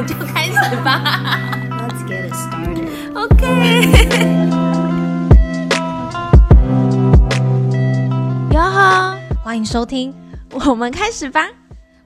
[0.00, 1.20] 们就开始吧。
[1.70, 2.88] Let's get it started.
[3.14, 3.36] OK。
[8.54, 10.14] 哟呵，欢迎收听，
[10.52, 11.46] 我们开始吧。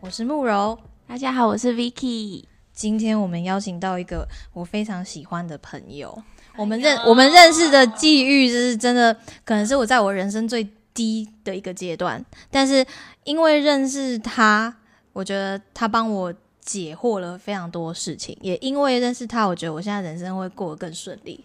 [0.01, 2.43] 我是慕柔，大家好，我是 Vicky。
[2.73, 6.21] 今天我们邀请到一个我非常喜欢的朋友。
[6.57, 12.25] 我们认我们认识的际遇，就是真的，可能是我在我人生最低的一个阶段。
[12.51, 12.85] 但是
[13.23, 14.75] 因为认识他，
[15.13, 18.37] 我觉得他帮我解惑了非常多事情。
[18.41, 21.45] 也因为认识他，我觉得我现在人生会过得更顺利。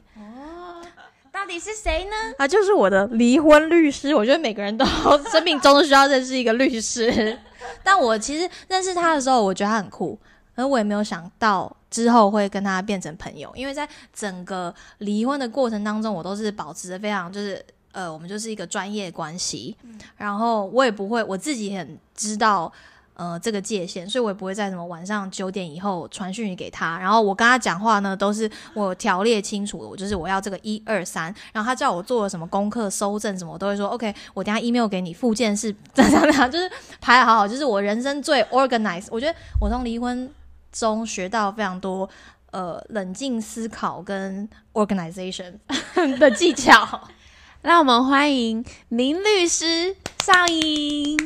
[1.31, 2.11] 到底是谁呢？
[2.37, 4.13] 他就是我的离婚律师。
[4.13, 4.85] 我觉得每个人都
[5.31, 7.37] 生命中都需要认识一个律师。
[7.81, 10.19] 但我其实认识他的时候，我觉得他很酷，
[10.55, 13.49] 而我也没有想到之后会跟他变成朋友。
[13.55, 17.63] 因为在整个离婚的过程当中，我都是保持着非常就是
[17.93, 19.77] 呃，我们就是一个专业关系，
[20.17, 22.71] 然后我也不会我自己很知道。
[23.19, 26.97] 呃，这个界限，所以我也不会在什么晚上九点以后传讯息给他。
[26.97, 31.25] 然后我跟他讲话呢，都是我条列清楚的，我就是我要这个一二三。
[31.51, 34.15] 然后他叫我做了什么功课、搜证什么，我都会说 OK。
[34.33, 39.07] 我等下 email 给你，附件是 这样这样，就是排好好，就是我人生最 organize。
[39.11, 40.31] 我觉得我从离婚
[40.71, 42.09] 中学到非常多
[42.51, 45.55] 呃冷静思考跟 organization
[46.19, 47.09] 的技巧。
[47.61, 51.17] 让我们欢迎林律师上音。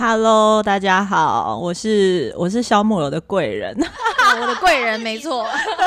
[0.00, 3.76] Hello，大家好，我是我是肖木柔的贵人。
[4.40, 5.44] 我的贵人，没错。
[5.76, 5.86] 对，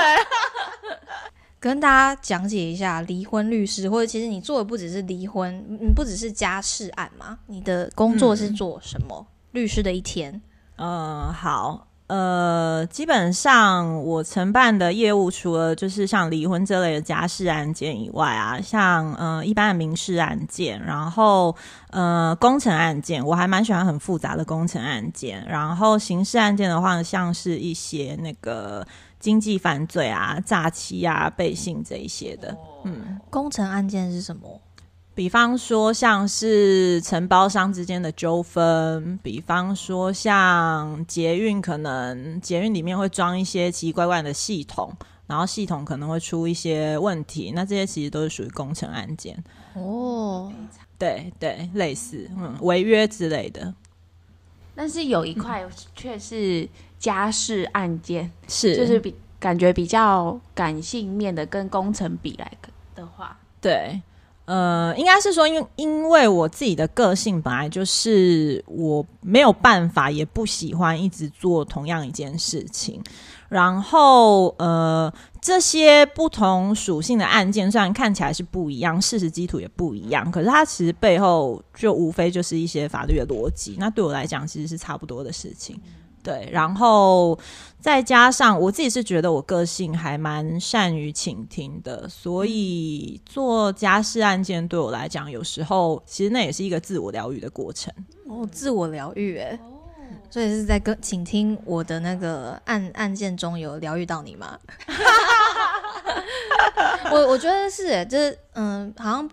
[1.62, 7.38] 跟大家讲解一下离婚律师，或者其实你做的不只是离婚，你不只是家事案嘛？
[7.46, 9.26] 你的工作是做什么？
[9.52, 10.42] 律师的一天。
[10.76, 21.56] 嗯，好，呃，基本上我承办的业务，除了就是像离婚这类的家事案件以外啊，像呃一般的民事案件，然后
[21.92, 25.42] 呃工程案件，我还蛮喜欢很复杂的工程案件。
[25.48, 28.86] 然后刑事案件的话，像是一些那个
[29.18, 32.54] 经济犯罪啊、诈欺啊、背信这一些的。
[32.84, 34.60] 嗯，工程案件是什么？
[35.14, 44.92] 比方说，像是承包商之间的纠纷；比方说，像捷运，可能捷运里面会装一些奇奇怪怪的系统，
[45.28, 49.44] 然后系统可能会出一些问题，那这些其实都是属于工程案件。
[49.74, 50.52] 哦，
[50.98, 53.74] 对对，类似嗯违约之类的，
[54.74, 56.68] 但是有一块却是
[56.98, 58.76] 家事案件，是。
[58.76, 62.52] 就是比感觉比较感性面的，跟工程比来
[62.96, 64.02] 的话，对，
[64.46, 73.02] 呃，应该是说，因因为我自己的个性本来就是我没有办法，也不喜欢一直做同样一件事情。
[73.48, 83.76] 然后，呃，这些不同属性的案件虽然看起来是不一样，事实基础也不一样，可是它其实背后就无非就是一些法律的逻辑。
[83.78, 85.80] 那对我来讲，其实是差不多的事情。
[86.24, 87.38] 对，然后
[87.80, 97.92] 再加上我自己是觉得我个性还蛮善于倾听的，所以做家事案件对我来讲，有时候其实那也是一个自我疗愈的过程。
[98.28, 99.60] 哦，自我疗愈，哎，
[100.30, 104.58] 所以是在跟请听我的那个案案件中有疗愈到你吗？
[107.12, 109.30] 我我觉得是，哎，就是嗯，好像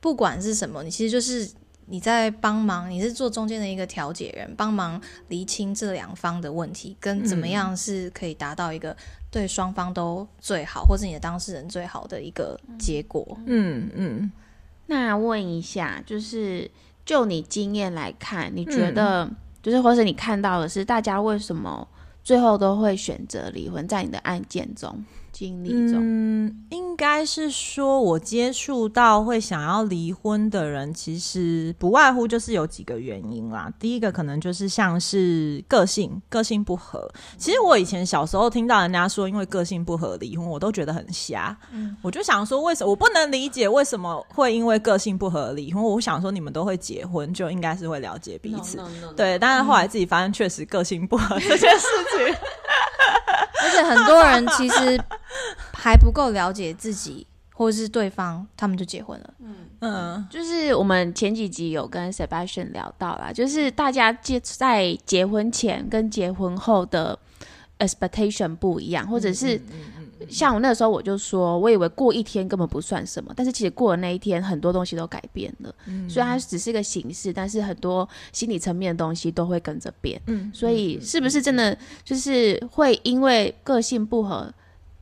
[0.00, 1.48] 不管是什么，你其实就是
[1.90, 8.96] 你在帮忙，你是做中间的一个调解人，帮忙厘清这两方的问题，跟怎么样是可以达到一个
[9.30, 13.36] 对双方都最好，或是你的当事人最好的一个结果。
[13.44, 14.32] 嗯嗯，
[14.86, 16.70] 那问一下，就是
[17.04, 19.28] 就你经验来看，你觉得、
[19.60, 21.86] 就是或是你看到的是，大家为什么
[22.22, 23.86] 最后都会选择离婚？
[23.88, 25.04] 在你的案件中
[25.40, 33.72] 经历中，嗯，应该是说，我接触到会想要离婚的人，其实不外乎就是有几个原因啦。
[33.78, 37.10] 第一个可能就是像是个性，个性不合。
[37.38, 41.56] 其实我以前小时候听到人家说因为个性不合离婚，我都觉得很瞎。
[42.02, 45.82] 我就想说，为什么我不能理解为什么会因为个性不合离婚？
[45.82, 48.78] 我想说，你们都会结婚，就应该是会了解彼此。
[49.16, 51.86] 对，但是后来自己发现，确实个性不合这件事
[52.18, 52.36] 情。
[53.70, 55.00] 而且很多人其实
[55.72, 59.34] 还不够了解自己或者是对方，他们就结婚了。
[59.80, 67.18] 嗯，就是我们前几集有跟 Sebastian 聊到啦，就是大家结在结婚前跟结婚后的
[67.78, 69.60] expectation 不一样，或者是
[70.30, 75.74] 像我那时候我就说，我以为过一天根本不算什么，但是其实过了那一天，很多东西都改变了。
[76.08, 80.20] 虽然它只是个形式，但是很多心理层面的东西都会跟着变。
[80.26, 84.52] 嗯所以是不是真的就是会因为个性不合？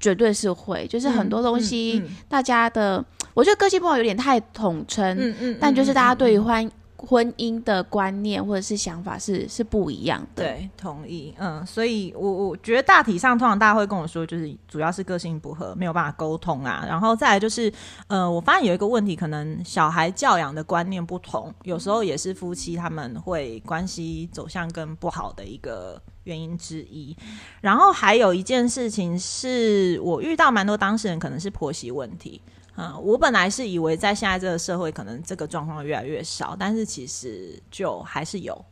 [0.00, 3.04] 绝对是会，就是很多东西，大家的，
[3.34, 11.32] 我觉得个性不好有点太统称，嗯嗯，但就是大家对于嗯欢婚姻的观念或者是想法是是不一样的。，对，同意。
[11.38, 16.84] 嗯，所以我我觉得大体上，通常大家会跟我说，就是主要是个性不合，没有办法沟通啊。
[16.86, 17.72] 然后再来就是，
[18.08, 27.16] 呃，我发现有一个问题，可能小孩教养的观念不同，有时候也是夫妻他们会关系走向更不好的一个原因之一。
[27.62, 32.40] 然后还有一件事情是我遇到蛮多当事人，可能是婆媳问题。
[32.76, 38.64] 嗯，我本来是以为在现在这个社会，可能这个状况越来越少，但是其实就还是有。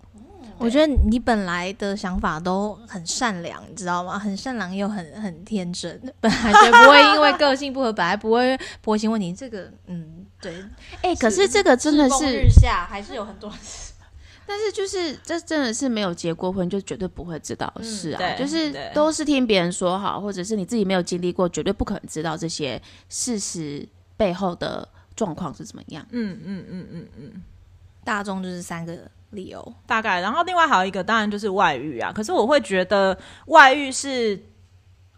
[0.59, 4.19] 我觉得你本来的想法都很善良，你知道吗？
[4.19, 9.35] 很善良又很很天真， 本来就不会因为个性不合，本来不会婆媳问题。
[9.35, 10.65] 这个，嗯，对，
[11.03, 13.51] 哎、可是这个真的是日下，还是有很多
[14.47, 26.07] 但是就是这真的是没有结过婚就绝对不会知道的事啊，对就是都是听别人说好，或者是你自己没有经历过，绝对不可能知道这些事实背后的状况是怎么样。
[26.11, 27.43] 嗯嗯嗯嗯嗯。
[28.05, 28.97] 大众就是三个
[29.31, 29.75] 理由。
[29.85, 32.13] 大概，然后另外还有一个当然就是外遇啊。
[32.13, 34.41] 可是我会觉得外遇是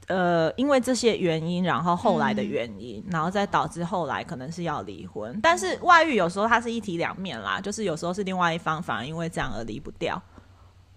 [0.08, 5.38] 呃因为这些原因，然后后来的原因，然后再导致后来可能是要离婚。
[5.42, 10.20] 但是外遇有时候它是一体两面啦，就是有时候是另外一方反而因为这样而离不掉。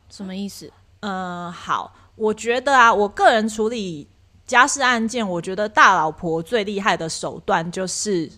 [0.09, 0.71] 什么意思？
[1.01, 4.07] 嗯，好，我觉得啊，我个人处理
[4.45, 8.29] 家事案件，我觉得大老婆最厉害的手段就是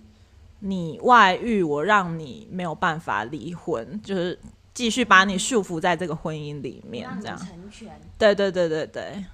[0.60, 4.40] 你外遇，我让你没有办法离婚，就是
[4.74, 7.38] 继续把你束缚在这个婚姻里面，这样。
[7.38, 7.90] 成全。
[8.18, 9.26] 对对对对对，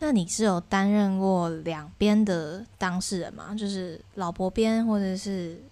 [0.00, 3.54] 那你是有担任过两边的当事人吗？
[3.54, 5.62] 就是老婆边或者是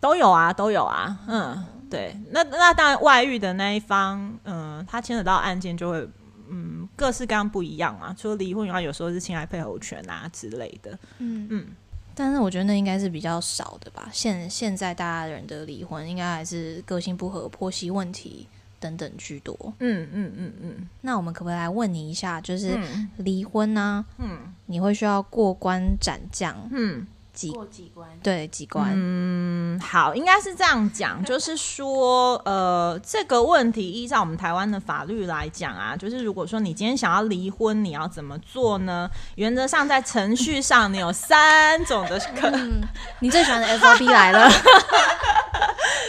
[0.00, 2.16] 都有啊，都有啊，嗯，对。
[2.30, 6.08] 那那当然，外遇的那一方，嗯，他牵扯到案件就会。
[6.48, 8.14] 嗯，各式各样不一样啊。
[8.16, 10.92] 除了离婚以外，有时候是侵害配偶权啊之类的。
[11.18, 11.66] 嗯嗯
[12.14, 14.08] 但是我觉得那应该是比较少的吧。
[14.12, 18.46] 现现在大家人的离婚，应该还是个性不合、婆媳问题
[18.80, 19.54] 等等居多。
[19.80, 27.06] 嗯嗯嗯嗯那我们可不可以来问你一下，就是嗯离婚呢、嗯你会需要过关斩将嗯。
[27.36, 28.08] 几过几关？
[28.22, 28.90] 对几关？
[28.96, 39.08] 嗯，好，应该是这样讲，就是说，呃，这个问题依照我们台湾的法律来讲啊，就是如果说你今天想要离婚，你要怎么做呢？
[39.34, 42.50] 原则上，在程序上，你有三种的可，
[43.20, 44.48] 你最喜欢的 FOB 来了，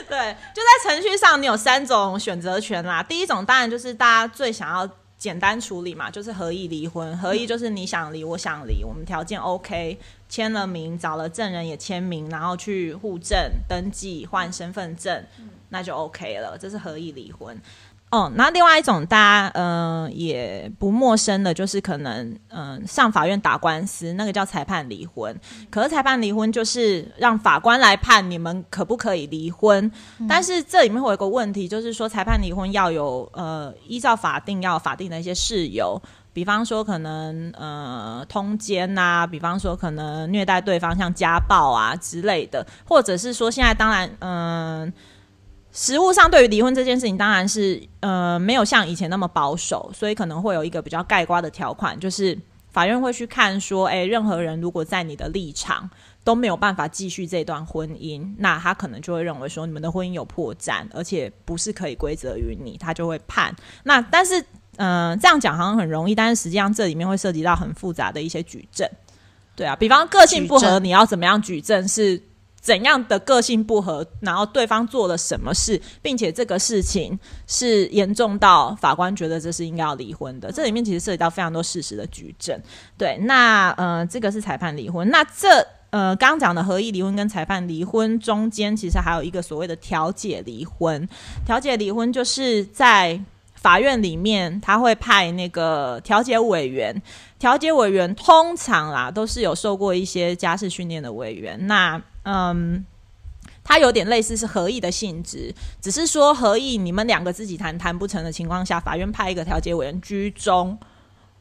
[0.08, 3.04] 对，就在程序上，你有三种选择权啦。
[3.04, 7.18] 第一种当然就是大家最想要简单处理嘛，就是合意离婚。
[7.18, 9.98] 合意就是你想离，我想离，我们条件 OK，
[10.30, 15.24] 签了名，找了证人也签名，然后去户政登记换身份证，
[15.70, 17.60] 那就 OK 了，这是合意离婚。
[18.18, 25.40] 哦，那另外一种大家嗯、呃也不陌生的，就是可能嗯、呃上法院打官司，那个叫裁判离婚。
[25.70, 29.92] 可是裁判离婚就是让法官来判你们可不可以离婚，
[30.28, 36.02] 但是这里面会有一个问题，就是说裁判离婚要有呃依照法定要有法定的一些事由。
[36.34, 44.94] 比方说，可能呃通奸呐、比方说可能虐待对方，像家暴啊之类的，或者是说现在当然，嗯、
[45.80, 52.36] 实务上对于离婚这件事情，当然是呃没有像以前那么保守，所以可能会有一个比较盖瓜的条款，就是
[52.72, 55.88] 法院会去看说，哎，任何人如果在你的立场
[56.24, 63.56] 都没有办法继续这段婚姻，那他可能就会认为说你们的婚姻有破绽，而且不是可以归责于你，他就会判。
[63.84, 64.44] 那但是，
[64.78, 68.90] 嗯、这样讲好像很容易，但是实际上这里面会涉及到很复杂的一些举证。
[69.56, 72.20] 对啊，比方个性不合，你要怎么样举证是
[72.60, 80.52] 怎样的个性不合，然后对方做了什么事，并且这个事情是严重到法官觉得这是应该要离婚的。
[80.52, 82.60] 这里面其实涉及到非常多事实的举证。
[82.98, 85.10] 对，那呃，这个是裁判离婚。
[85.10, 91.08] 那这呃，刚刚讲的合意离婚跟裁判离婚中间，其实还有一个所谓的调解离婚。
[91.46, 93.18] 调解离婚就是在
[93.56, 97.02] 法院里面，他会派那个调解委员。
[97.40, 101.58] 调解委员通常啦都是有受过一些家事训练的委员。
[101.68, 102.86] 那嗯。
[103.64, 110.78] 它有点类似是合议的性质，只是说合议你们两个自己谈谈不成的情况下，法院派一个调解委员居中，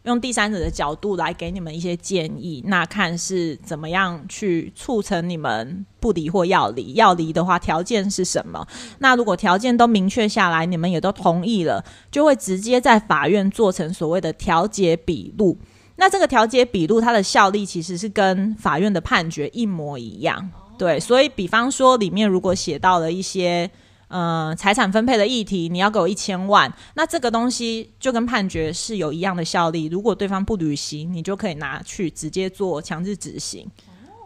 [0.02, 6.94] 用第三者的角度来给你们一些建议，那看是怎么样去促成你们不离或要离。
[6.94, 8.66] 要离的话，条件是什么？
[8.98, 15.56] 那如果条件都明确下来，你们也都同意了，就会直接在法院做成所谓的调解笔录。
[15.94, 20.50] 那这个调解笔录，它的效力其实是跟法院的判决一模一样。
[20.78, 23.70] 对，所以比方说里面如果写到了一些
[24.08, 29.86] 呃财产分配的议题，你要给我一千万，那这个东西就跟判决是有一样的效力。
[29.86, 33.66] 如果对方不履行，你就可以拿去直接做强制执行。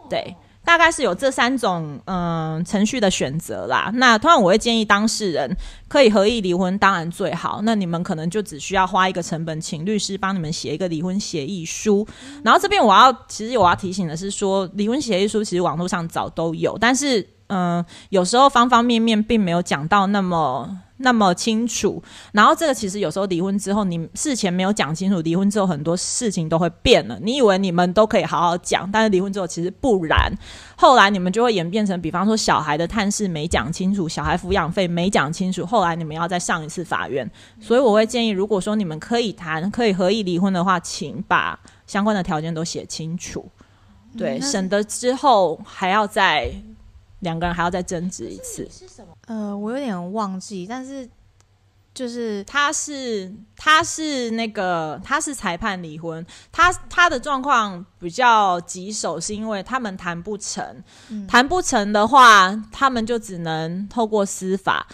[0.09, 3.91] 对，大概是有这三种嗯、程序的选择啦。
[3.95, 7.61] 那通常我会建议当事人可以合意离婚，当然最好。
[7.63, 12.07] 那你们可能就只需要花一个成本，请律师帮你们写一个离婚协议书。
[12.43, 20.79] 然后这边我要其实我要提醒的是说，离婚协议书其实网络上早都有，但是嗯、有时候方方面面并没有讲到那么。
[21.03, 21.99] 那么清楚，
[22.31, 27.17] 然后这个其实有时候离婚之后，你事前没有讲清楚，离婚之后很多事情都会变了。
[27.23, 30.31] 你以为你们都可以好好讲，但是离婚之后其实不然。
[30.75, 37.27] 后来你们就会演变成，比方说小孩的探视没讲清楚，小孩抚养费没讲清楚，后来你们要再上一次法院。
[37.59, 43.49] 所以我会建议，如果说你们可以谈，可以合意离婚的话，请把相关的条件都写清楚，
[44.15, 46.53] 对，省得之后还要再
[47.21, 48.67] 两个人还要再争执一次。
[48.69, 51.09] 是什么呃，我有点忘记，但是
[51.93, 60.83] 就是他是他是那个他是裁判离婚，他他的状况比较棘手，是因为他们谈不成，
[61.27, 64.85] 谈不成的话，他们就只能透过司法。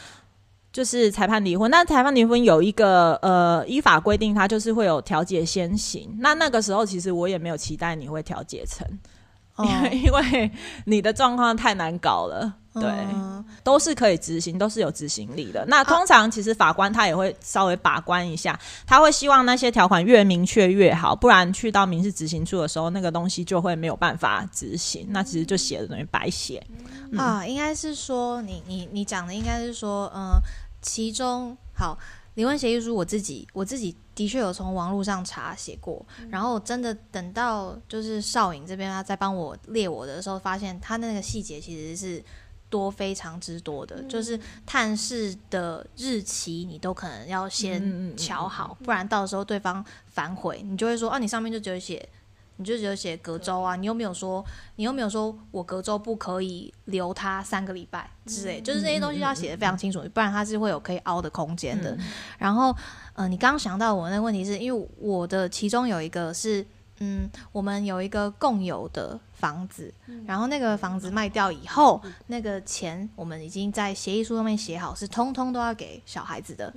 [0.70, 6.16] 就是裁判离婚，但裁判离婚有一个呃依法规定，它就是会有调解先行。
[6.20, 9.17] 那那个时候，其实我也没有期待你会调解成，哦
[9.92, 10.52] 因为
[10.86, 12.54] 你的状况太难搞了。
[12.80, 15.66] 对，嗯都是可以执行，都是有执行力的。
[15.68, 26.64] 那通常其实法官他也会稍微把关一下，他会希望那些条款越明确越好，不然去到民事执行处的时候，那个东西就会没有办法执行，那其实就写的等于白写。
[27.12, 30.40] 嗯啊，应该是说你你你讲的应该是说，嗯、
[30.80, 31.98] 其中好
[32.38, 42.24] 离婚协议书，我自己我自己的确有从网络上查写过，然后真的等到就是少颖这边他在帮我列我的时候，发现他那个细节其实是。
[42.70, 52.10] 多非常之多的，就是探视的日期，你都可能要先嗯瞧好，不然到时候对方反悔，你就会说啊，你上面就只有写，
[52.58, 54.44] 你就只有写隔周啊，你又没有说，
[54.76, 61.98] 你又没有说我隔周不可以留他三个礼拜之类，就是这些东西要写的非常清楚，不然他是会有可以凹的空间的。
[62.38, 62.76] 然后，
[63.14, 66.66] 呃，你刚刚想到我那个问题是，因为我的其中有一个是，
[67.00, 69.94] 嗯，我们有一个共有的房子，
[70.26, 76.74] 然后那个房子卖掉以后，那个钱我们已经在协议书上面写好，是通通都要给小孩子的。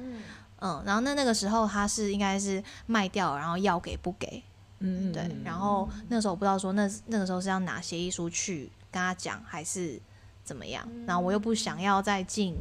[0.63, 4.43] 嗯，然后那那个时候他是应该是卖掉，然后要给不给，
[4.81, 10.01] 嗯，对，然后那个时候我不知道说那那个时候是要拿协议书去跟他讲，还是
[10.43, 12.57] 怎么样，然后我又不想要再进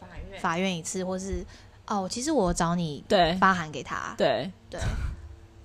[0.00, 0.40] 法院。
[0.40, 1.44] 法院一次，或是
[1.86, 3.34] 哦，其实我找你对。
[3.34, 4.80] 发函给他，对，对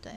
[0.01, 0.12] 对，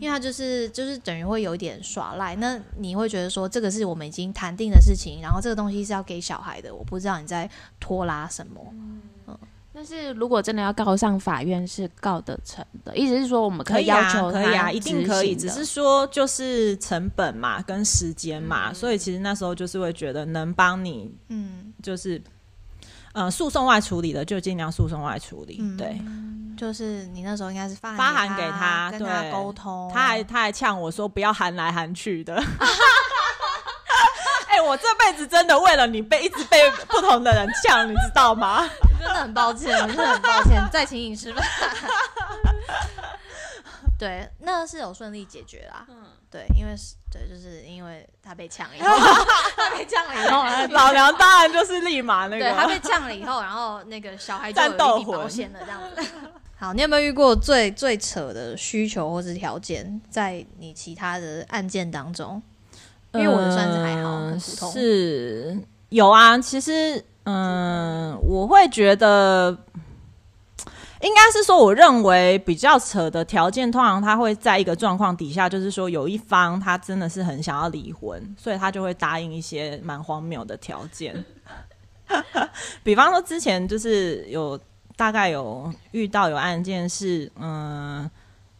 [0.00, 7.48] 因为他就是就是等于会有一点耍赖，那你会觉得说这个是我们已经谈定的事情，然后这个东西是要给小孩的，我不知道你在
[7.78, 8.60] 拖拉什么。
[9.76, 12.96] 但是如果真的要告上法院，是告得成的。
[12.96, 22.22] 意思是说，我们可以啊要求可以啊，他一定可以，只是说就是成本嘛，跟时间嘛，嗯所以其实那时候就是会觉得能帮你嗯，就是。
[23.12, 25.98] 呃，诉讼外处理的就尽量诉讼外处理，嗯对。
[26.54, 32.34] 就是你那时候应该是发发函函给他跟他对沟通，他还他还呛我说不要喊来喊去的。
[34.66, 38.68] 哎、我这辈子真的为了你被一直被不同的人呛，你知道吗？
[38.98, 41.46] 真的很抱歉，我真的很抱歉，再请你吃饭。
[43.96, 45.86] 对，那是有顺利解决啦。
[45.88, 48.88] 嗯，对，因为是对，就是因为他被呛了以后，
[49.56, 50.44] 他被呛了以后，
[50.74, 56.12] 老娘当然就是立马那对他被个，呛了以后，然后那个小孩就有一笔保险了，这样子。
[56.58, 62.42] 好，你有没有遇过最最扯的需求或是条件，在你其他的案件当中？
[63.12, 64.72] 因为我的算是还好，很嗯普通。
[64.72, 65.58] 是
[65.88, 69.56] 有啊，其实嗯，我会觉得。
[71.02, 81.22] 应该是说，我认为比较扯的条件，通常他会在一个状况底下，就是说有一方他真的是很想要离婚，所以他就会答应一些蛮荒谬的条件。
[82.82, 84.58] 比方说，之前就是有
[84.96, 88.10] 大概有遇到有案件是，嗯，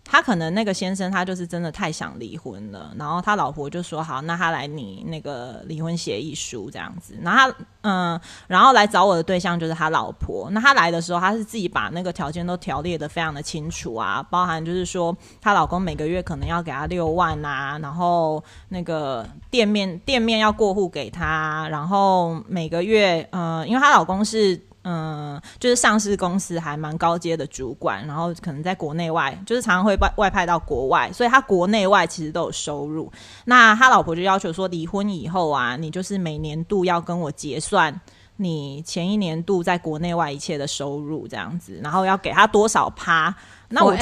[0.08, 24.60] 他可能那个先生他就是真的太想离婚了，然后他老婆就说好，那他来拟那个离婚协议书这样子，然后他嗯，然后来找我的对象就是他老婆，那他来的时候他是自己把那个条件都条列的非常的清楚啊，包含就是说她老公每个月可能要给她六万啊，然后那个店面店面要过户给她，然后每个月呃，因为她老公是。
[24.88, 33.12] 嗯，就是上市公司还蛮高阶的主管，然后可能在国内外，就是常常会外外派到国外，所以他国内外其实都有收入。
[33.44, 38.00] 那他老婆就要求说，离婚以后啊，你就是每年度要跟我结算
[38.36, 43.34] 你前一年度在国内外一切的收入这样子，然后要给他多少趴。
[43.68, 43.94] 那我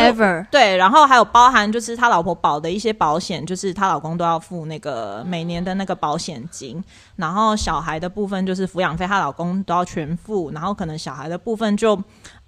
[0.50, 6.83] 对，然后还有包含就是他老婆保的一些保险，就是她老公都要付那个每年的那个保险金，
[7.16, 11.99] 然后小孩的部分就是抚养费，她老公都要全付，然后可能小孩的部分就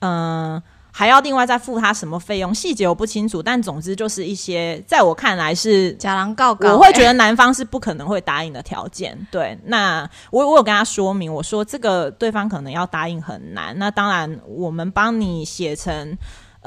[0.00, 9.18] 嗯、还要另外再付他什么费用，细节我不清楚，但总之就是一些在我看来是假狼告告、我会觉得得男方是不可能会答应的条件。
[9.30, 13.78] 对，那我我有跟他说明，我说这个对方可能要答应很难。
[13.78, 16.16] 那当然，我们帮你写成。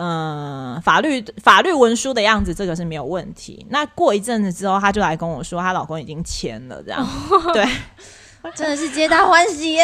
[0.02, 3.66] 嗯，法律法律文书的样子，这个是没有问题。
[3.70, 7.06] 那过一阵子之后，她就来跟我说，她老公已经签了，这样。
[7.54, 7.68] 对，
[8.56, 9.84] 真的是皆大欢喜耶。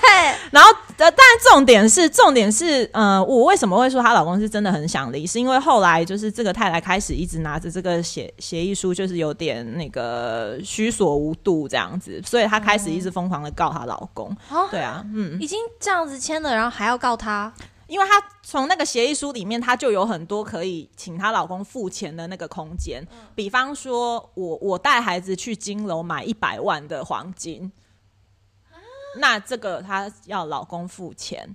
[0.50, 1.18] 然后，呃，但
[1.50, 5.26] 重点是，重点是，呃，我为什么会说她老公是真的很想离？
[5.26, 14.34] 是因为后来就是这个太太开始一直拿着这个协协议书，就是有点那个虚所无度这样子，所以她开始一直疯狂的告她老公。
[14.48, 17.52] 哦对啊，嗯，已经这样子签了，然后还要告他，
[17.90, 23.04] 因为她从那个协议书里面，她就有很多可以请她老公付钱的那个空间，
[23.34, 27.72] 比方说我我带孩子去金楼买一百万的黄金，
[29.18, 31.48] 那这个她要老公付钱。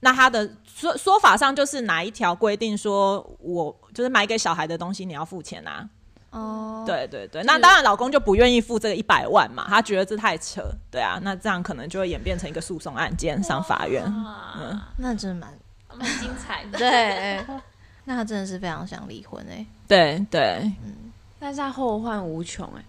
[0.00, 5.88] 那她的说说法上就是哪一条规定说我就是买给小孩的东西你要付钱啊？
[6.34, 14.02] 哦，对对对，那当然老公就不愿意付这个一百万嘛，他觉得这太扯，对啊，那这样可能就会演变成一个诉讼案件上法院。
[14.04, 15.56] 嗯，那真的蛮
[15.96, 16.76] 蛮精彩的。
[16.78, 17.44] 对，
[18.04, 19.64] 那他真的是非常想离婚哎。
[19.86, 22.84] 对对，嗯但是他后患无穷哎、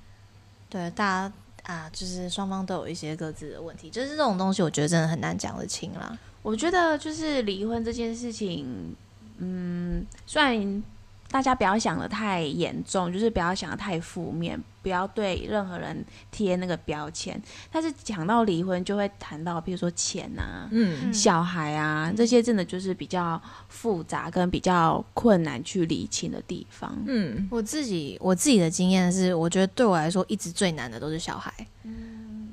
[0.67, 1.33] 对，大家
[1.71, 6.17] 啊，就是双方都有一些各自的问题，就是这种东西，我觉得真的很难讲得清啦。
[6.41, 8.95] 我觉得就是离婚这件事情，
[9.37, 10.83] 嗯，虽然
[11.29, 17.41] 大家不要想的太严重，就是不要想的太负面，不要对任何人贴那个标签。
[17.71, 26.95] 但是讲到离婚，就会谈到，比如说钱啊、嗯小孩啊这些，真的就是比较复杂跟比较困难去理清的地方。
[27.05, 31.51] 嗯我自己我自己的经验是，我觉得对我来说，一直最难的都是小孩。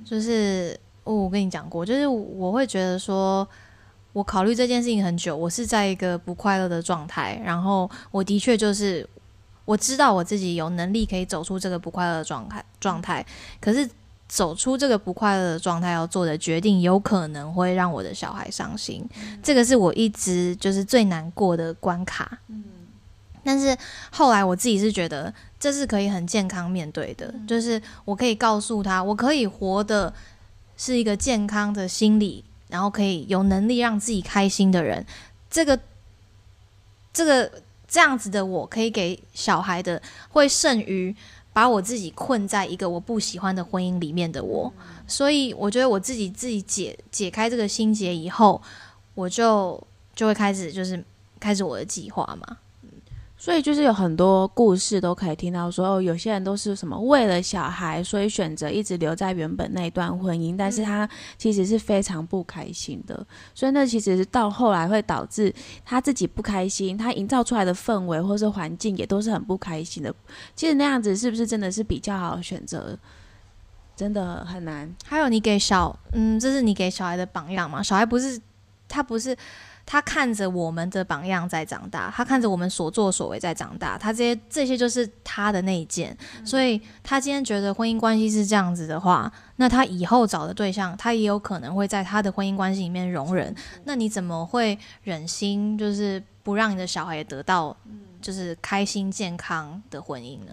[0.04, 3.48] 就是、哦我跟你讲过，就是我会觉得说，
[4.12, 9.08] 我考虑这件事情很久，我是在一个不快乐的状态，然后我的确就是
[9.64, 13.24] 我知道我自己有能力可以走出这个不快乐的状态状态，
[13.60, 13.88] 可是
[14.28, 19.06] 走出这个不快乐的状态要做的决定，有可能会让我的小孩伤心，
[19.42, 22.38] 这个是我一直就是最难过的关卡。
[22.48, 22.64] 嗯。
[23.44, 23.76] 但是
[24.12, 30.14] 后来我自己是觉得这是可以很健康面对的，就是我可以告诉他，我可以活的
[30.76, 35.04] 是一个健康的心理，然后可以有能力让自己开心的人。
[35.50, 35.78] 这个
[37.12, 37.52] 这个
[37.86, 41.14] 这样子的我，可以给小孩的，会胜于
[41.52, 44.72] 把我自己困在一个我不喜欢的婚姻里面的我。
[45.06, 48.62] 所以我觉得我自己自己解解开这个心结以后，
[49.14, 49.78] 我就
[50.14, 51.04] 就会开始就是
[51.38, 52.56] 开始我的计划嘛。
[53.42, 63.26] 所以就是有很多故事都可以听到说，哦，有些人都是什么为了小孩，所以选择一直留在原本那一段婚姻，但是他其实是非常不开心的。
[63.52, 65.52] 所以那其实是到后来会导致
[65.84, 70.14] 他自己不开心，他营造出来的氛围或是环境也都是很不开心的。
[70.54, 72.96] 其实那样子是不是真的是比较好选择？
[73.96, 74.88] 真的很难。
[75.04, 77.82] 还有你给小，嗯，这是你给小孩的榜样嘛？
[77.82, 78.40] 小孩不是
[78.86, 79.36] 他不是
[79.84, 86.16] 他看着我们的榜样在长大，他看着我们所作所为在长大，他这些这些就是他的内建。
[86.44, 93.54] 所以他今天觉得婚姻关系是这样子的话，那他以后找的对象，他也有可能会在他的婚姻关系里面容忍。
[93.84, 97.76] 那你怎么会忍心就是不让你的小孩也得到
[98.20, 100.52] 就是开心健康的婚姻呢？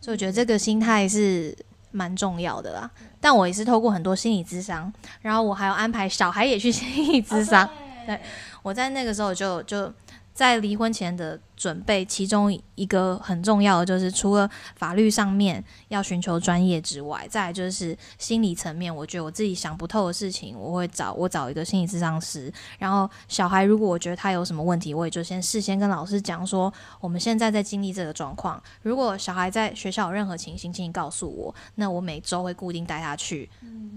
[0.00, 1.56] 所以我觉得这个心态是
[1.92, 2.90] 蛮重要的啦。
[3.20, 7.68] 但我也是透过很多心理咨商，然后我还要安排小孩也去心理咨商。
[8.08, 8.18] 对，
[8.62, 9.92] 我在那个时候就就
[10.38, 22.52] 在离婚前的准备，其中一个很重要的就是，除了法律上面要寻求专业之外，再来就是心理层面，我觉得我自己想不透的事情，我会找我找一个心理咨商师。
[22.78, 28.62] 然后小孩如果我觉得他有什么问题，我也就先事先跟老师讲说，我们现在在经历这个状况。
[28.82, 33.50] 如果小孩在学校有任何情形，请你告诉我，那我每周会固定带他去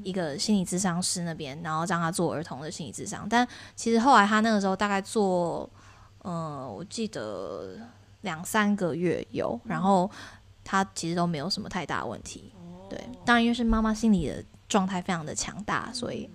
[0.04, 3.28] 一个心理咨商师那边，然后让他做儿童的心理咨商。
[3.30, 5.70] 但其实后来他那个时候大概做，
[6.24, 7.78] 呃，我记得
[8.22, 10.10] 两三个月有，然后
[10.64, 12.54] 他其实都没有什么太大问题。
[12.90, 16.30] 对，当然因为是妈妈心理的状态非常的强大，所以，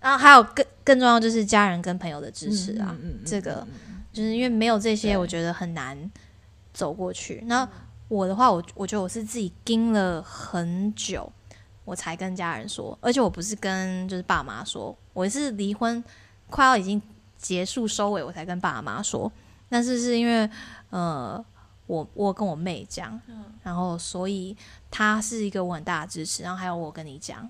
[0.00, 3.66] 然后还有更更重要就是家人跟朋友的支持啊，嗯嗯嗯这个
[4.12, 6.10] 就是因为没有这些，我觉得很难
[6.74, 7.42] 走过去。
[7.46, 7.66] 那
[8.08, 11.32] 我的话，我我觉得我是自己盯了很久，
[11.84, 16.02] 我才跟家人说，而且我不是跟就是爸妈说，我是离婚
[16.50, 17.00] 快要已经
[17.42, 19.30] 结束收尾，我才跟爸妈说。
[19.68, 20.48] 但是是因为
[20.88, 21.44] 呃，
[21.86, 23.20] 我我跟我妹讲，
[23.62, 24.56] 然后所以
[24.90, 27.46] 她是一个我很大的支持，然后还有我跟你讲，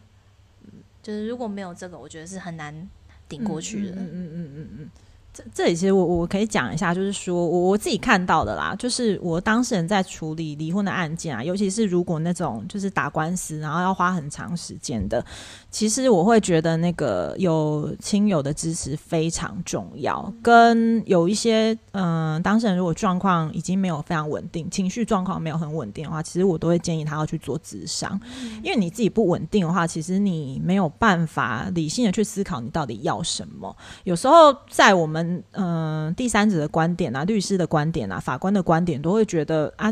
[1.03, 2.89] 就是如果没有这个，我觉得是很难
[3.29, 3.93] 顶过去的。
[3.93, 4.91] 嗯嗯嗯嗯嗯。
[5.35, 15.25] 这这里其实我我可以讲一下，就是说我我自己看到的啦，就是我当事人在处理离婚的案件啊，尤其是如果那种就是打官司，然后要花很长时间的，
[15.73, 20.33] 其实我会觉得那个有亲友的支持非常重要。
[20.43, 28.21] 跟有一些嗯、当事人如果状况已经没有非常稳定，情绪状况没有很稳定的话，其实我都会建议他要去做咨商，
[28.63, 33.75] 因为你自己不稳定的话，其实你没有办法理性的去思考你到底要什么。
[34.05, 39.91] 有时候在我们嗯、呃第三者的观点啊、律师的观点啊、法官的观点，都会觉得啊，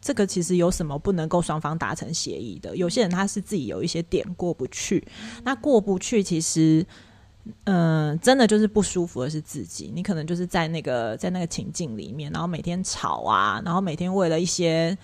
[0.00, 2.76] 这个其实有什么不能够双方达成协议的？
[2.76, 5.06] 有些人他是自己有一些点过不去，
[5.44, 6.86] 那过不去其实。
[7.64, 14.96] 嗯、真的就是不舒服的是自己，你可能就是在那个在那个情境里面，然后每天吵啊，然后每天为了一些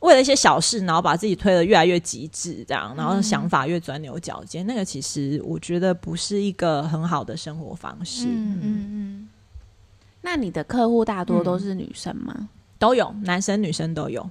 [0.00, 8.24] 为了一些小事，然后把自己推得越来越极致，这样，然后想法越钻牛角尖，那个其实我觉得不是一个很好的生活方式。
[8.26, 9.28] 嗯嗯嗯，
[10.22, 12.48] 那你的客户大多都是女生吗？
[12.82, 14.28] 都有，男生女生都有。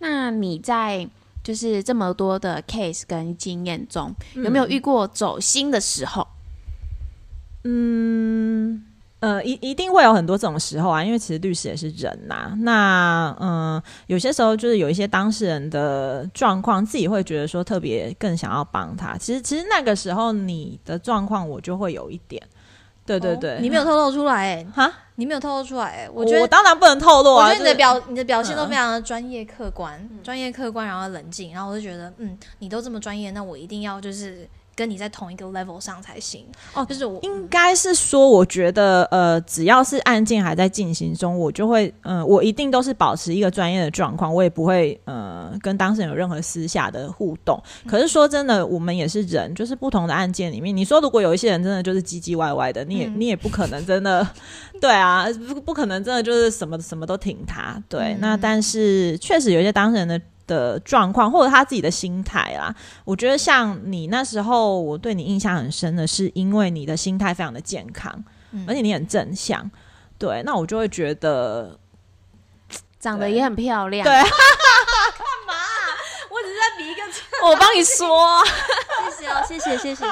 [0.00, 1.08] 那你在
[1.42, 6.28] 就是这么多的 case 跟经验中，有没有遇过走心的时候？
[7.64, 8.84] 嗯
[9.20, 19.16] 呃，一一定会有很多这种时候啊，因为其实律师也是人呐、那嗯、有些时候就是有一些当事人的状况，自己会觉得说特别更想要帮他。
[19.16, 22.40] 其实其实那个时候你的状况，我就会有一点，
[23.08, 26.46] 对对对，哦你没有透露出来、哎，哈，你没有透露出来、哎，我我觉得我。
[26.46, 34.46] 当然不能透露啊，我觉得你的就是表你的表现都嗯非常的专业客观，专、业客观，然后冷静，然后我就觉得，嗯，你都这么专业，那我一定要就是
[34.78, 36.46] 跟你在同一个 level 上才行。
[36.72, 47.60] 哦就是我应该是说，我觉得呃，只要是案件还在进行中，我就会嗯、呃我一定都是保持一个专业的状况，我也不会呃跟当事人有任何私下的互动。
[47.88, 54.24] 可是说真的，我们也是人，就是不同的案件里面，你说如果有一些人真的就是唧唧歪歪的，你也、嗯你也不可能真的
[54.80, 57.82] 对啊，不不可能真的就是什么什么都挺他。
[57.88, 60.20] 对，嗯那但是确实有一些当事人的。
[60.48, 68.12] 的状况或者他自己的心态啦，我觉得像你那时候，我对你印象很深的是，因为你的心态非常的健康，
[68.50, 68.64] 嗯。
[68.66, 69.70] 而且你很正向，
[70.18, 71.78] 对，那我就会觉得，
[72.98, 74.24] 长得也很漂亮，对，干
[75.46, 75.54] 嘛？
[76.30, 77.02] 我只是在比一个
[77.46, 78.42] 我帮你说，
[79.16, 80.04] 谢谢哦，谢谢谢谢。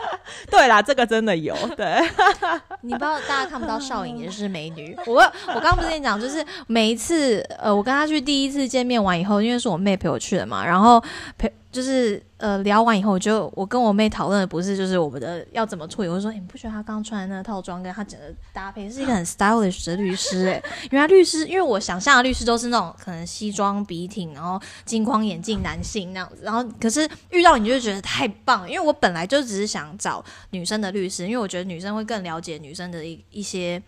[0.50, 2.00] 对啦，这个真的有，对，
[2.82, 4.96] 你不知道大家看不到少影也是美女。
[5.06, 5.14] 我
[5.48, 11.02] 我刚刚不是跟你讲，就是每一次呃，我跟她去第一次见面完以后，因为是我妹陪我去的嘛，然后
[11.38, 33.82] 陪就是呃聊完以后，我就我跟我妹讨论的不是就是我们的要怎么处理，我就说、欸你不觉得她刚穿的那套装跟她整个搭配是一个很 stylish 的律师哎、原来律师，因为我想象的律师都是那种可能西装笔挺，然后金框眼镜男性那样子，然后可是遇到你就觉得太棒，因为我本来就只是想找女生的律师，因为我觉得女生会更了解女生的一一些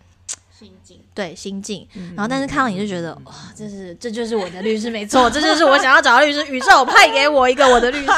[0.59, 0.99] 心境。
[1.13, 8.11] 对心境，然后但是看到你就觉得哇，这是这就是我的律师没错， 这就是我想要找的律师，宇宙派给我一个我的律师。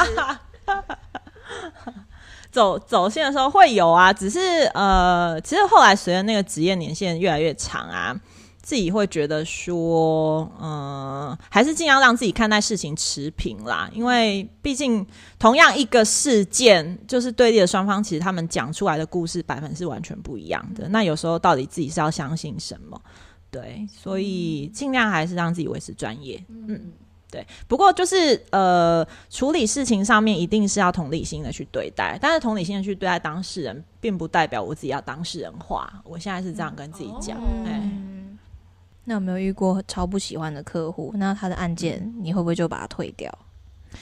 [2.51, 4.39] 走走线的时候会有啊，只是
[4.73, 8.13] 呃，其实后来随着那个职业年限越来越长啊，
[8.62, 15.06] 自己会觉得说，嗯、还是尽量让自己看待事情持平啦，因为毕竟
[15.39, 20.88] 同样一个事件，就是对立的双方，其实他们讲出来的故事版本是完全不一样的。
[20.89, 23.02] 那有时候到底自己是要相信什么？
[23.50, 26.41] 对，所以尽量还是让自己维持专业。
[26.47, 26.93] 嗯，
[27.30, 27.45] 对。
[27.67, 36.02] 不过就是呃，处理事情上面一定是要同理心的去对待，但是同理心的去对待当事人，并不代表我自己要当事人化。
[36.06, 38.31] 我现在是这样跟自己讲，哎、嗯，
[39.06, 41.12] 那有没有遇过超不喜欢的客户？
[41.16, 43.32] 那他的案件你会不会就把它退掉？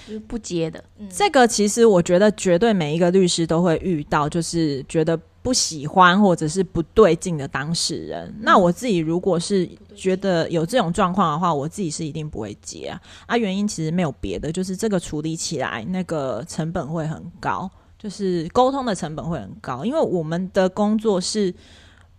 [0.07, 8.31] 就是不接的，这个其实我觉得绝对每一个律师都会遇到，就是觉得不喜欢或者是不对劲的当事人。
[8.41, 13.01] 那我自己如果是觉得有这种状况的话，我自己是一定不会接啊。
[13.25, 21.51] 啊，原因其实没有别的，就是这个处理起来那个成本会很高，就是沟通的成本会很高，因为我们的工作是，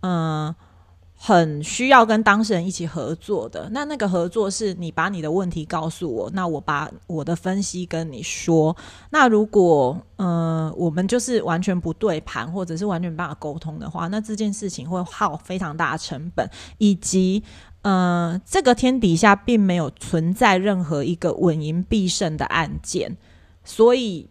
[0.01, 0.53] 嗯、
[1.23, 3.69] 很需要跟当事人一起合作的。
[3.71, 8.75] 那那个合作是你把你的问题告诉我，那我把我的分析跟你说。
[9.11, 17.43] 那如果呃我们就是完全不对盘，或者是完全没办法沟通的话，那这件事情会耗非常大的成本，以及
[17.83, 23.15] 呃这个天底下并没有存在任何一个稳赢必胜的案件。
[23.63, 24.27] 所以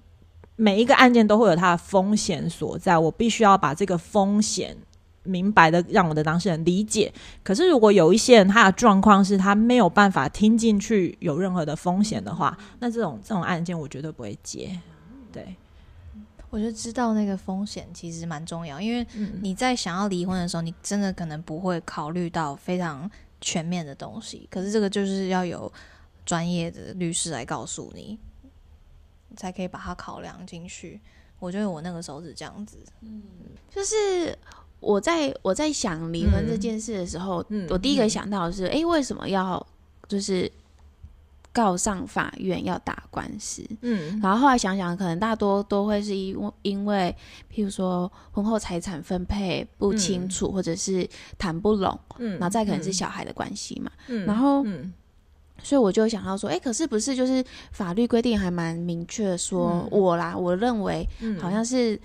[0.56, 4.76] 每一个案件都会有它的风险所在，我必须要把这个风险
[5.22, 7.12] 明白的让我的当事人理解。
[7.42, 14.80] 可是如果有一些人他的状况是他没有办法听进去有任何的风险的话，那这种这种案件我绝对不会接。
[15.32, 15.54] 对，
[16.48, 23.08] 我就知道那个风险其实蛮重要，因为嗯你在想要离婚的时候，你真的可能不会考虑到非常
[23.40, 25.72] 全面的东西，可是这个就是要有
[26.26, 28.18] 专业的律师来告诉你，
[29.28, 31.00] 你才可以把它考量进去。
[31.38, 33.22] 我觉得我那个时候是这样子，嗯
[33.70, 34.36] 就是
[34.80, 38.10] 我在我在想离婚这件事的时候，嗯我第一个嗯。
[38.10, 39.64] 想到的是，诶，为什么要
[40.08, 40.50] 就是
[41.52, 43.62] 告上法院要打官司？
[43.82, 44.18] 嗯。
[44.22, 47.14] 然后后来想想，可能大多都会是因为因为，
[47.54, 53.90] 譬如说婚后财产分配不清楚，或者是谈不拢，嗯然后再可能是小孩的关系嘛。
[54.08, 54.92] 嗯然后嗯。
[55.62, 61.38] 所以我就想到说，哎，可是不是就是法律规定还蛮明确说，我啦，我认为嗯。
[61.38, 62.00] 好像是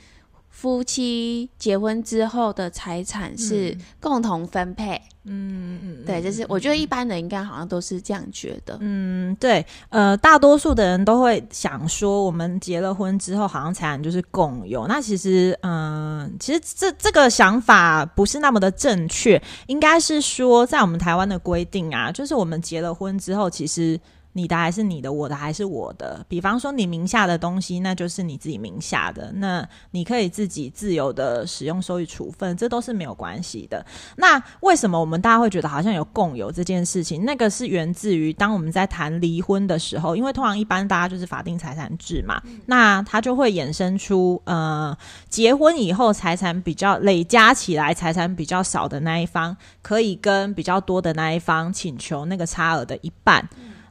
[0.55, 4.99] 夫妻结婚之后的财产是共同分配。
[5.25, 8.77] 嗯嗯，对，就是我觉得一般人应该好像都是这样觉得。
[8.79, 14.87] 嗯，对，呃，大多数的人都会想说，我们结了婚之后，好像财产就是共有。
[14.87, 23.99] 那其实，嗯、其实这这个想法不是那么的正确，应该是说，在我们台湾的规定啊，就是我们结了婚之后，其实。
[24.37, 26.25] 你的还是你的，我的还是我的。
[26.27, 33.85] 比方说，你名下的东西，那就是你自己名下的，那你可以自己自由的使用、收益、处分，这都是没有关系的。
[34.17, 37.23] 那为什么我们大家会觉得好像有共有这件事情？
[37.23, 44.93] 那个是源自于当我们在谈离婚的时候，因为通常一般大家就是法定财产制嘛，那它就会衍生出呃，
[45.29, 53.47] 结婚以后财产比较累加起来，财产比较少的那一方可以跟比较多的那一方请求那个差额的一半。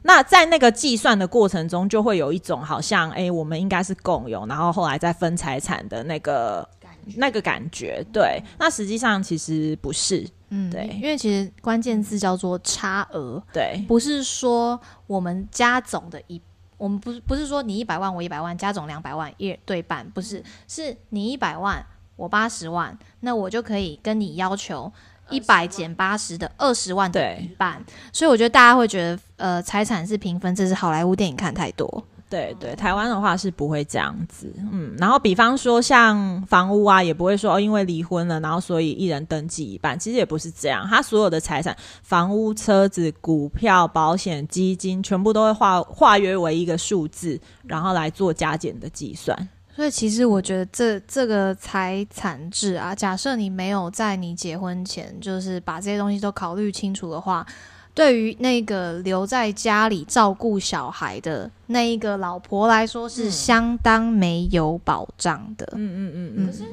[0.07, 6.67] 那在那个计算的过程中，就会有一种好像，哎、我们应该是共有，然后后来再分财产的那个
[7.15, 8.05] 那个感觉。
[8.13, 10.23] 对，那实际上其实不是。
[10.49, 10.87] 嗯，对。
[11.01, 16.39] 因为其实关键字叫做差额，对，不是说我们加总的一，
[16.77, 21.83] 我们不是不是说你一百万我一百万加总两百万一对半，不是，是你一百万
[22.15, 24.93] 我八十万，那我就可以跟你要求
[25.29, 27.39] 一百减八十的二十万的对。
[27.43, 49.49] 一半，所以我觉得大家会觉得呃财产是平分，这是好莱坞电影看太多，对对，台湾的话是不会这样子，嗯，然后比方说像房屋啊，也不会说哦，因为离婚了，然后所以一人登记一半，其实也不是这样，他所有的财产，房屋、车子、股票、保险、基金，全部都会化化约为一个数字，然后来做加减的计算。
[49.75, 57.45] 所以其实我觉得这这个财产制啊，假设你没有在你结婚前就是把这些东西都考虑清楚的话，
[57.93, 65.67] 对于那个留在家里照顾小孩的那一个老婆来说，是相当没有保障的。
[65.73, 66.67] 嗯嗯嗯嗯嗯，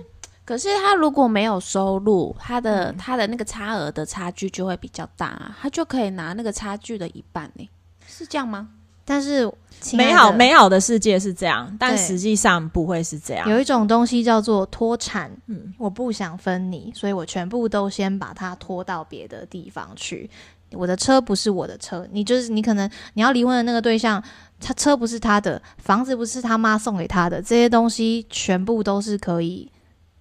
[0.44, 7.68] 可是他如果没有收入，他的、他的那个差额的差距就会比较大、啊，他就可以拿那个差距的一半呢、
[8.06, 8.68] 是这样吗？
[9.04, 9.50] 但是
[9.94, 13.48] 美好美好的世界是这样，但实际上不会是这样。
[13.48, 20.30] 有一种东西叫做脱产，嗯我不想分你，所以我全部都先把它拖到别的地方去。
[20.72, 24.22] 我的车不是我的车，你就是你可能你要离婚的那个对象，
[24.58, 29.70] 他车不是他的，房子不是他妈送给他的，这些东西全部都是可以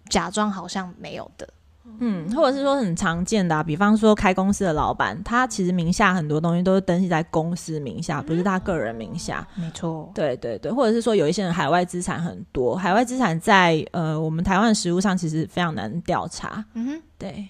[0.09, 1.47] 假装好像没有的。
[2.03, 9.47] 嗯，或者是说很常见的、啊，比方说开公司的老板，他其实名下很多东西都是登记在公司名下，不是他个人名下。
[9.55, 16.65] 没错，对对对，或者是说有一些人海外资产很多，海外资产在呃我们台湾的实务上其实非常难调查。
[16.73, 17.01] 嗯哼。
[17.19, 17.47] 对，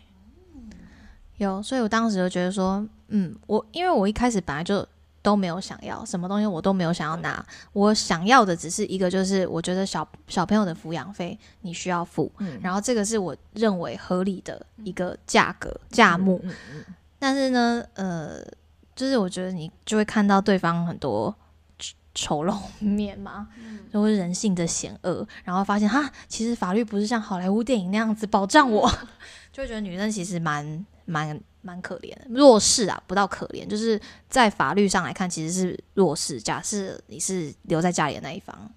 [1.37, 4.85] 有，所以我当时就觉得说，嗯，我因为我一开始本来就
[5.21, 16.85] 都没有想要什么东西，我都没有想要拿，我想要的只是一个，就是我觉得小小朋友的抚养费你需要付，嗯然后这个是我认为合理的一个价格价目，嗯嗯
[17.19, 18.39] 但是呢，呃，
[18.95, 21.33] 就是我觉得你就会看到对方很多
[21.77, 23.47] 丑丑陋面嘛，
[23.93, 28.89] 就会人性的险恶，然后发现哈，其实法律不是像好莱坞电影那样子保障我，
[29.53, 36.39] 就会觉得女生其实蛮蛮蛮可怜的，弱势啊，不到可怜，就是在法律上来看其实是弱势。
[36.41, 38.71] 假设你是留在家里的那一方，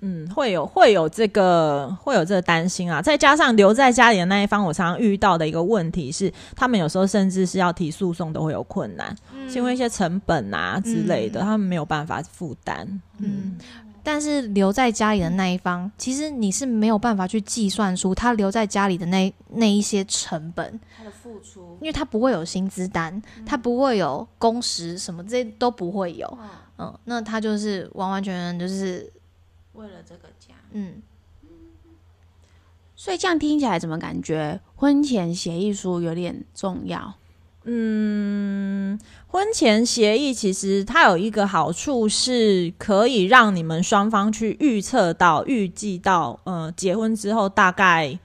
[0.00, 9.16] 嗯，会有会有这个会有这个担心啊，再加上留在家里的那一方，我常常遇到的一个问题是，他们有时候甚至是要提诉讼都会有困难，
[9.48, 13.00] 是因为一些成本啊之类的，嗯他们没有办法负担。
[13.18, 13.58] 嗯。
[14.06, 26.38] 但是留在家里的那一方，其实你是没有办法去计算出他留在家里的那那一些成本，他的付出，因为他不会有薪资单，他不会有工时什么，这些都不会有。
[26.78, 29.12] 嗯，那他就是完完全全就是
[29.72, 31.02] 为了这个家，嗯，
[32.94, 37.12] 所以这样听起来怎么感觉婚前协议书有点重要？
[37.66, 48.18] 嗯，婚前协议其实它有一个好处是可以让你们双方去预测到、预计到，呃，结婚之后大概。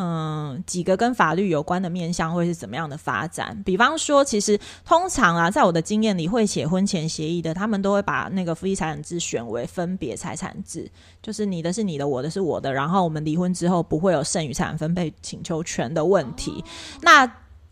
[0.00, 3.60] 嗯，几个跟法律有关的面向会是怎么样的发展？
[3.64, 10.88] 比方说，其实通常啊，在我的经验里，会写婚前协议的，他们都会把那个夫妻财产制选为分别财产制，
[11.20, 16.62] 就是你的是你的，我的是我的，然后我们离婚之后不会有剩余财产分配请求权的问题。
[17.02, 17.28] 那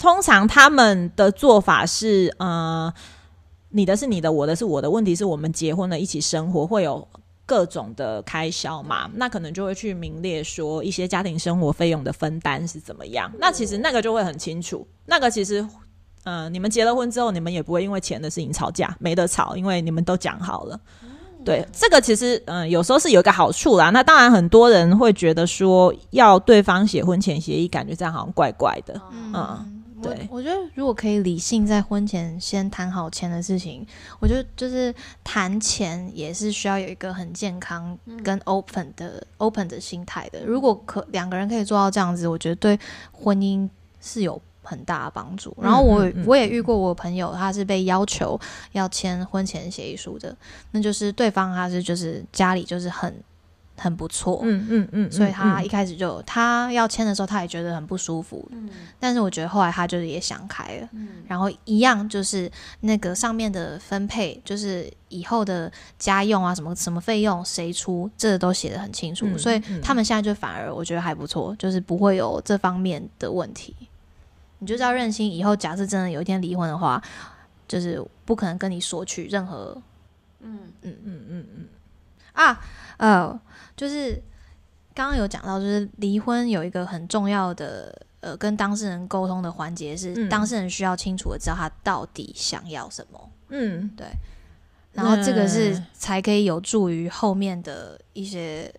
[0.06, 2.92] 通常他们的做法是，呃，
[3.70, 7.08] 你的是你的，我的是我的，问题是我们结婚了，一起生活会有。
[7.48, 13.30] 各种的开销嘛，那可能就会去名列说一些家庭生活费用的分担是怎么样。
[13.38, 14.84] 那其实那个就会很清楚。
[15.04, 15.64] 那个其实，
[16.24, 20.80] 呃，你们结了婚之后，你们也不会因为钱的事情吵架，没得吵，因为你们都讲好了。
[21.44, 23.90] 对，这个其实，嗯，有时候是有一个好处啦。
[23.90, 29.75] 那当然，很多人会觉得说要对方写婚前协议，感觉这样好像怪怪的，嗯。
[30.02, 33.86] 对，我觉得如果可以理性在婚前先谈好钱的事情，
[34.20, 40.44] 我觉得就是谈钱也是需要有一个很健康跟 open 的 open 的心态的。
[40.44, 42.78] 如果可两个人可以做到这样子，我觉得对
[43.10, 43.68] 婚姻
[44.00, 45.56] 是有很大的帮助。
[45.60, 48.38] 然后我我也遇过我朋友，他是被要求
[48.72, 50.36] 要签婚前协议书的，
[50.72, 53.14] 那就是对方他是就是家里就是很。
[53.78, 73.74] 很不错，嗯嗯嗯，所以他一开始就他要签的时候，他也觉得很不舒服，嗯，但是我觉得后来他就是也想开了，嗯，然后一样就是那个上面的分配，就是以后的家用啊，什么什么费用谁出，这都写的很清楚，所以他们现在就反而我觉得还不错，就是不会有这方面的问题。
[74.58, 77.02] 你就知道认清，以后假设真的有一天离婚的话，
[77.68, 79.76] 就是不可能跟你索取任何，
[80.40, 80.60] 嗯。
[80.80, 81.68] 嗯嗯嗯嗯。
[82.32, 82.58] 啊
[82.96, 83.40] 呃。
[83.76, 84.14] 就是
[84.94, 93.30] 刚刚有讲到，就是离婚有一个很重要的呃，跟当事人沟通的环节是，当事人需要清楚的知道他到底想要什么。
[93.50, 94.06] 嗯，对。
[94.92, 98.72] 然后这个是才可以有助于后面的一些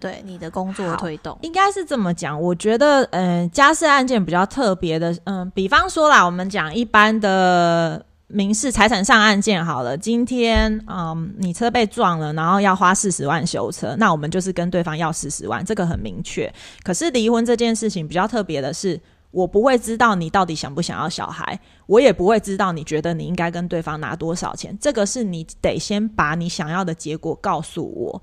[0.00, 1.38] 对你的工作推动。
[1.42, 8.04] 应该是这么讲，我觉得，嗯，家事案件比较特别的，嗯，比方说啦，我们讲一般的。
[8.28, 16.52] 民事财产上案件好了，今天嗯，你车被撞了，然后要花四十万修车，那我们就是跟对方要四十万，这个很明确。
[16.82, 28.22] 可是离婚这件事情比较特别的是，我不会知道你到底想不想要小孩，我也不会知道你觉得你应该跟对方拿多少钱，这个是你得先把你想要的结果告诉我，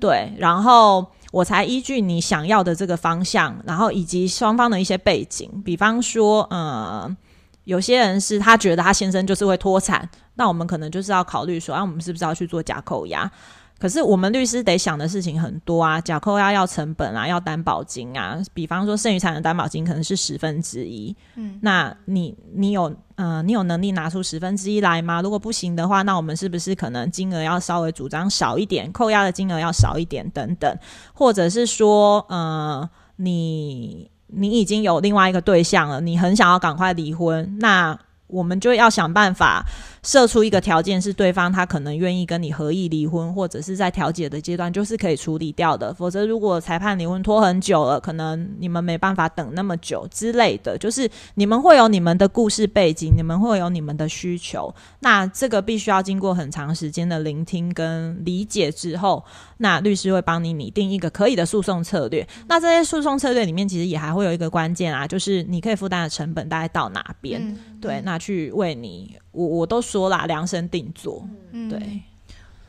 [0.00, 7.16] 对，然后我才依据你想要的这个方向，然后以及双方的一些背景，比方说，嗯。
[7.64, 13.30] 有些人是他觉得他先生就是会脱产，那我们可能就是要考虑说，啊，我们是不是要去做假扣押？
[13.76, 18.40] 可是我们律师得想的事情很多啊，假扣押要成本啊，要担保金啊。
[18.54, 25.20] 比方说剩余产的担保金可能是十分之一，嗯，那你你有嗯，你有能力拿出十分之一来吗？
[25.20, 30.78] 如果不行的话，那我们是不是可能金额要稍微主张少一点，扣押的金额要少一点等等，
[31.12, 34.10] 或者是说，嗯，你。
[34.28, 39.64] 你已经有另外一个对象了，你很想要赶快离婚，那我们就要想办法。
[40.04, 45.92] 设出一个条件是对方他可能愿意跟你合意离婚，或者是在调解的阶段就是可以处理掉的。
[45.94, 50.76] 否则如果裁判离婚拖很久了，可能你们没办法等那么久之类的。
[50.78, 54.72] 就是你们会有你们的故事背景，你们会有你们的需求。
[55.00, 59.24] 那这个必须要经过很长时间的聆听跟理解之后，
[59.56, 62.26] 那律师会帮你拟定一个可以的诉讼策略。
[62.46, 67.56] 那这些诉讼策略里面其实也还会有一个关键啊，就是你可以负担的成本大概到哪边？
[67.80, 69.16] 对，那去为你。
[69.34, 71.28] 我我都说啦，量身定做，
[71.68, 72.00] 对，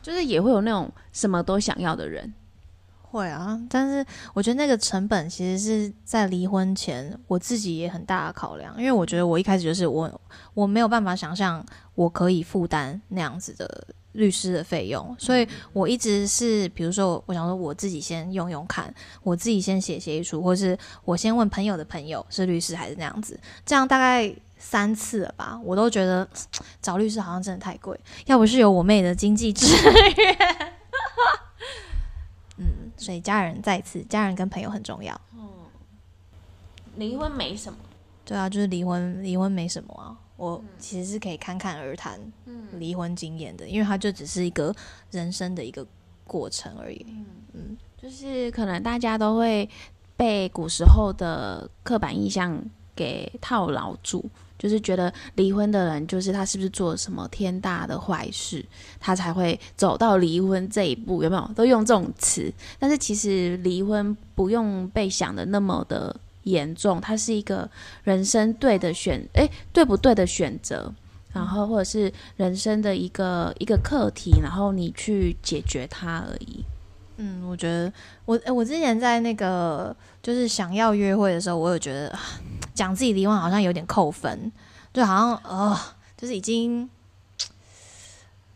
[0.02, 2.34] 就是也会有那种什么都想要的人，
[3.02, 3.58] 会啊。
[3.70, 10.20] 但是我觉得那个成本其实是在离婚前，我自己也很大的考量，因为我觉得我一开始就是我
[10.54, 24.34] 我没有办法想象我可以负担那样子的律师的费用，所以我一直是比如说，我想说我自己先用用看，我自己先写协议书，或是我先问朋友的朋友是律师还是那样子，这样大概。
[24.58, 26.26] 三次了吧，我都觉得
[26.80, 27.96] 找律师好像真的太贵。
[28.24, 29.94] 要不是有我妹的经济支援，
[32.56, 35.20] 嗯，所以家人再次，家人跟朋友很重要。
[35.34, 35.46] 嗯，
[36.96, 37.78] 离婚没什么，
[38.24, 40.16] 对啊，就是离婚，离婚没什么啊。
[40.36, 42.20] 我其实是可以侃侃而谈
[42.72, 44.74] 离婚经验的，因为它就只是一个
[45.10, 45.86] 人生的一个
[46.24, 47.06] 过程而已。
[47.52, 49.68] 嗯，就是可能大家都会
[50.16, 52.62] 被古时候的刻板印象。
[52.96, 54.24] 给套牢住，
[54.58, 58.64] 就是觉得离婚的人就是他是不是做了什么天大的坏事，
[58.98, 61.50] 他才会走到离婚这一步，有没有？
[61.54, 67.70] 都用这种词，但是其实离婚不用被想的那么的严重，它是一个
[68.02, 70.92] 人生对的选，诶，对不对的选择。
[71.32, 76.64] 然后或者是人生的一个一个课题，然后你去解决它而已。
[77.18, 77.92] 嗯，我觉得
[78.24, 82.18] 我诶我之前在那个就是想要约会的时候，我有觉得
[82.74, 84.50] 讲自己离婚好像有点扣分，
[84.94, 85.78] 就好像呃，
[86.16, 86.88] 就是已经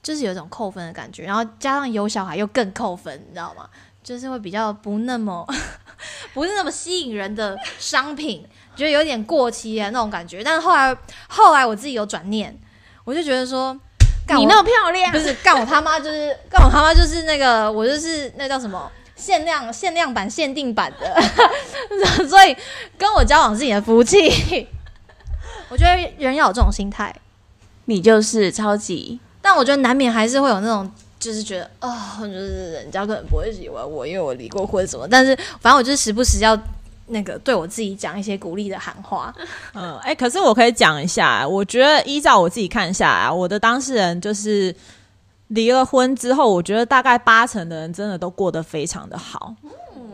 [0.03, 3.69] 就是有一种扣分的感觉，然后加上有小孩又更扣分，你知道吗？
[4.03, 5.47] 就是会比较不那么
[6.35, 8.45] 不是那么吸引人的商品，
[8.77, 10.43] 觉得有点过期的那种感觉。
[10.43, 10.97] 但是后来
[11.29, 12.57] 后来我自己有转念，
[13.05, 13.79] 我就觉得说，
[14.27, 21.23] 干你那么漂亮不，是干我他妈就是干我他妈就是那个我就是那叫什么限量限量版限定版的，
[22.27, 22.57] 所以
[22.97, 24.69] 跟我交往是你的福气。
[25.69, 27.15] 我觉得人要有这种心态，
[27.85, 30.91] 你就是超级但我觉得难免还是会有那种。
[31.21, 35.07] 就是觉得啊、就是人家可能不会喜欢我，因为我离过婚什么。
[35.07, 36.59] 但是反正我就是时不时要
[37.09, 39.33] 那个对我自己讲一些鼓励的喊话。
[39.75, 44.75] 嗯，哎、可是我可以讲一下，我觉得依照我自己看下来，我的当事人就是
[45.49, 49.55] 离了婚之后，我觉得大概八成的人真的都过得非常的好。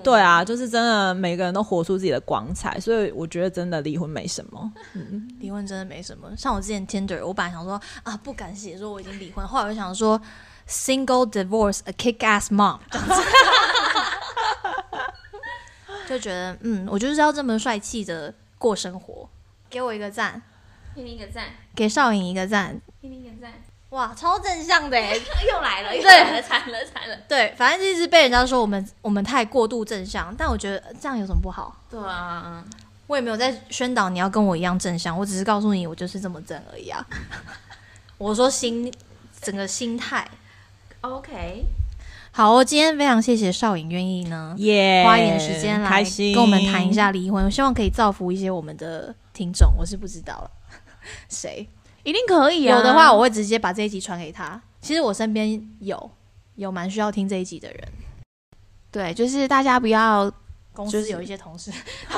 [0.02, 4.72] 对啊，就是真的每个人都活出自己的光彩，所以我觉得真的离婚没什么。
[5.40, 6.28] 离婚真的没什么。
[6.36, 10.20] 像我之前 Tinder，我本来想说啊，不敢写说我已经离婚，后来我就想说
[10.68, 12.78] single divorce a kick ass mom
[16.08, 19.28] 就觉得嗯，我就是要这么帅气的过生活。
[19.68, 20.40] 给我一个赞，
[20.94, 23.52] 给你一个赞，给少颖一个赞，给你一个赞，
[23.90, 25.14] 哇，超正向的哎！
[25.50, 27.16] 又来了， 又对来了，惨了惨了。
[27.28, 31.76] 对，反正就是被人家说我们我们太过度正向，但我觉得这样有什么不好？
[31.90, 32.64] 对啊，
[33.08, 37.04] 我也没有在宣导你要跟我一样正向，我只是告诉你我就是这么正而已啊。
[38.16, 38.92] 我说心
[39.42, 40.26] 整个心态
[41.08, 41.64] OK，
[42.32, 46.02] 好哦，今天非常谢谢少颖愿意呢耶、花一点时间来
[46.34, 46.92] 跟我们谈一。
[46.92, 50.50] 下离婚，我希望可以造福一些我们的听众，我是不知道了
[51.28, 51.68] 谁
[52.02, 52.76] 一定可以啊。
[52.76, 54.60] 有的话，我会直接把这一集传给他。
[54.80, 56.10] 其实我身边有
[56.56, 57.88] 有蛮需要听这一集的人，
[58.90, 60.30] 对，就是大家不要，
[60.72, 61.70] 公司有一些同事，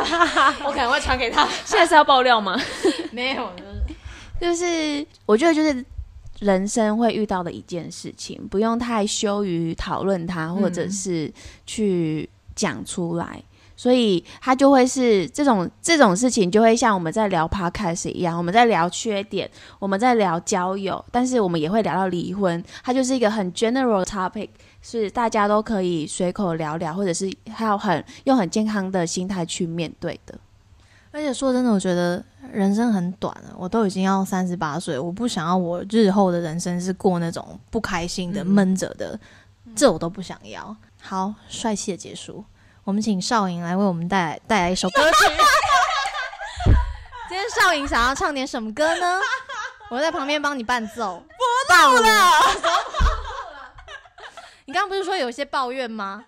[0.64, 1.46] 我可能会传给他。
[1.64, 2.58] 现在是要爆料吗？
[3.12, 3.52] 没有，
[4.40, 5.84] 就是就是我觉得就是
[6.40, 11.32] 人生会遇到的一件事情，不用太羞于讨论它，或者是
[11.66, 13.42] 去讲出来。
[13.76, 22.60] 所以它就会是这种这种事情，就会像我们在聊 podcast 一样，我们在聊缺点，我们在聊交友，但是我们也会聊到离婚。
[22.82, 24.48] 它就是一个很 general topic，
[24.82, 30.36] 是大家都可以随口聊聊，或者是还有很用很健康的心态去面对的。
[31.10, 39.18] 而且说真的，我觉得人生很短了，我都已经要三十八岁，我不想要我日后的人生是过那种不开心的、闷着的，
[39.74, 40.76] 这我都不想要。
[41.00, 42.44] 好，帅气的结束，
[42.84, 45.24] 我们请少颖来为我们带来带来一首歌曲。
[47.28, 49.18] 今天少颖想要唱点什么歌呢？
[49.90, 51.22] 我在旁边帮你伴奏。
[51.66, 52.30] 不录了，
[54.66, 56.24] 你刚刚不是说有些抱怨吗？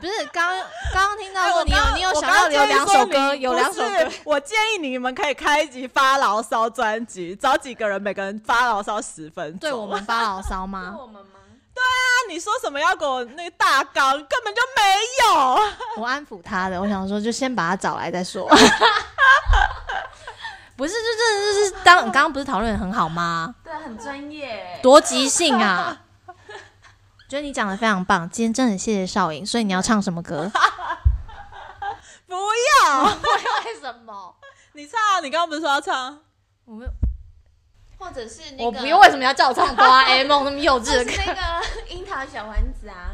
[0.00, 0.48] 不是，刚
[0.92, 4.08] 刚刚听到说你有你有想要有两首歌，有两首歌。
[4.24, 9.58] 我建议你们可以开一集发牢骚专辑，找几个人，每个人发牢骚十分钟。
[9.58, 10.94] 对我们发牢骚吗？
[11.00, 11.30] 我们吗？
[11.74, 14.82] 那你说什么要给我那个大纲，根本就没
[15.24, 15.60] 有。
[16.02, 18.48] 我安抚他的，我想说就先把他找来再说。
[20.76, 23.54] 不是，就真的就是当刚刚不是讨论的很好吗？
[23.64, 24.78] 对，很专业。
[24.80, 25.96] 多即兴啊！
[27.28, 29.44] 觉得你讲的非常棒，今天真的很谢谢少颖。
[29.44, 30.50] 所以你要唱什么歌？
[32.26, 34.34] 不要，为什么？
[34.72, 36.18] 你唱啊，你刚刚不是说要唱？
[36.64, 36.88] 我们
[37.98, 41.10] 或者是那个，我不用，为什么要叫我唱哆啦 A 梦那么幼稚的歌？
[41.10, 41.40] 是那个
[41.88, 43.12] 樱桃小丸子啊。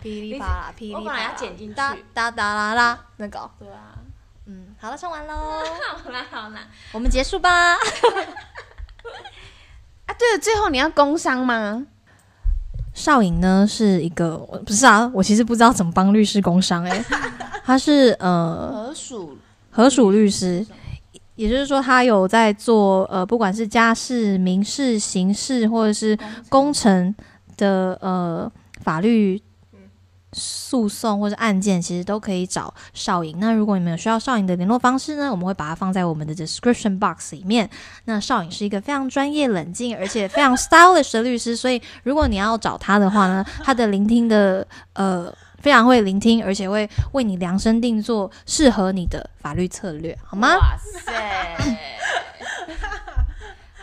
[0.00, 3.98] 噼里啪啦，噼里啪啦，我本来要剪进去哒哒哒啦啦，那个哦，对啊。
[4.46, 5.62] 嗯，好了，唱完喽，
[6.02, 6.60] 好啦好啦。
[6.92, 7.74] 我们结束吧。
[10.06, 11.86] 啊，对了，最后你要工商吗？
[12.94, 17.04] 少颖呢是一个，我不是啊，我其实不知道怎么帮律师工商哎、
[17.64, 19.36] 他是呃合属？
[19.70, 20.64] 合属律师，
[21.36, 26.18] 也就是说他有在做呃不管是家事、民事、刑事或者是
[26.50, 27.14] 工程
[27.56, 28.50] 的呃
[28.82, 29.40] 法律
[30.32, 33.38] 诉讼或者案件，其实都可以找少颖。
[33.38, 37.68] 那如果你们有需要少颖的联络方式呢，我们会把它放在我们的 description box 里面。
[38.04, 50.56] 那少颖是一个非常专业、冷静，而且非常 stylish 的律师，所以如果你要找他的话呢，他的聆听的呃非常会聆听，而且会为你量身定做适合你的法律策略，好吗？
[50.56, 51.56] 哇塞！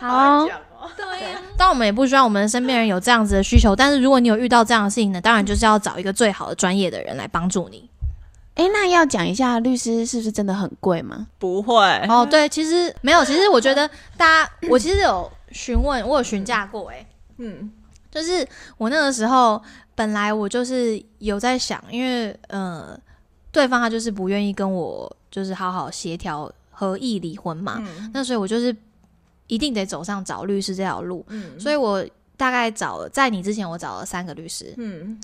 [0.00, 0.46] 好，
[1.60, 7.86] 当然，我们也不希望我们身边人有这样子的需求，但是如果你有遇到这样的事情呢，当然就是要找一个最好的专业的人来帮助你。
[8.54, 11.26] 哎，那要讲一下律师是不是真的很贵吗？
[11.38, 11.74] 不会
[12.08, 13.86] 哦，对，其实没有，其实我觉得
[14.16, 17.06] 大家，我其实有询问，我有询价过、欸，
[17.36, 17.70] 嗯
[18.10, 18.48] 就是
[18.78, 19.62] 我那个时候
[19.94, 22.98] 本来我就是有在想，因为呃，
[23.52, 28.74] 对方他就是不愿意跟我就是好好协调合意离婚嘛，嗯那所以我就是
[29.50, 31.58] 一定得走上找律师这条路，嗯。
[31.58, 32.02] 所以我
[32.36, 35.20] 大概找了在你之前我找了三个律师，嗯。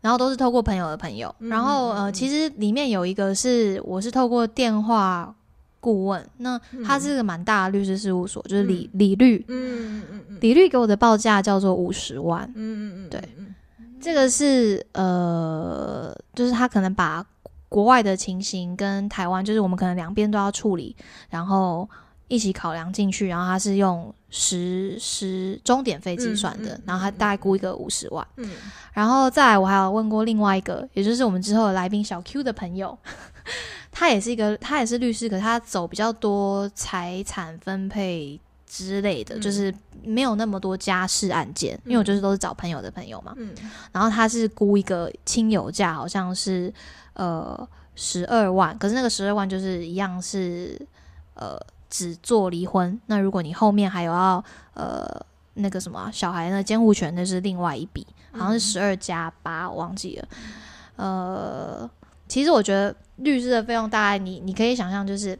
[0.00, 1.48] 然后都是透过朋友的朋友，嗯。
[1.48, 5.34] 然后呃，其实里面有一个是我是透过电话
[5.80, 13.20] 顾问，那他是个蛮大的律师事务所，就是李李律，嗯嗯嗯李律给我的报价叫做五十万，嗯嗯嗯，对
[14.00, 17.24] 这个是呃，就是他可能把
[17.70, 20.94] 国外的情形跟台湾，就是我们可能两边都要处理，
[21.30, 21.88] 然后
[22.34, 28.26] 一起考量进去，然后他是用十十终点费计算的，嗯嗯然后他大概估一个五十万。
[28.36, 28.50] 嗯。
[28.92, 32.98] 然后再来，我还有问过另外一个，也就是我们之后的来宾小 Q 的朋友，
[33.92, 39.40] 他也是一个，他也是律师，可是他走比较多财产分配之类的，嗯。
[39.40, 39.72] 就是
[40.02, 43.32] 没有那么多家事案件，因为我就是都是找朋友的朋友嘛。
[43.36, 43.54] 嗯。
[43.92, 46.72] 然后他是估一个亲友价，好像是
[47.14, 50.80] 呃十二万，可是那个十二万就是一样是
[51.34, 51.58] 呃
[51.94, 55.08] 只做离婚，那如果你后面还有要呃
[55.54, 60.28] 那个什么啊小孩的监护权，那是另外一笔，好像是十二加八，我忘记了。
[60.96, 61.88] 呃，
[62.26, 65.38] 其实我觉得律师的费用大概你你可以想象，就是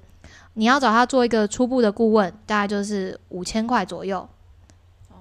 [0.53, 4.29] 你要找他做一个初步的顾问，大概就是五千块左右，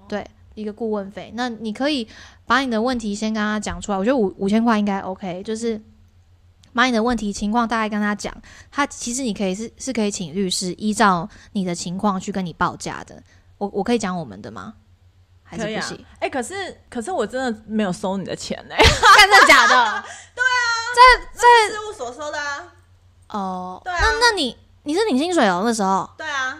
[0.08, 0.24] 对，
[0.54, 1.32] 一个顾问费。
[1.34, 2.08] 那你可以
[2.46, 5.82] 把你的问题先跟他讲出来，我觉得五五千块应该 OK，就是
[6.74, 8.34] 把你的问题情况大概跟他讲。
[8.72, 13.22] 他其实你可以是是可以请律师依照你的情况去跟你报价的。
[13.58, 14.74] 我我可以讲我们的吗？
[15.44, 16.06] 还是不行？。
[16.20, 16.54] 哎，可是
[16.90, 19.74] 可是我真的没有收你的钱呢， 真的假的？
[20.36, 22.74] 对啊，在在事务所收的啊。
[23.30, 25.62] 哦，对啊那那你你是领薪水哦？
[25.66, 26.58] 那时候，对啊，